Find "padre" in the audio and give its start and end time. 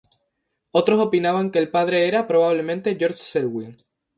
1.69-2.07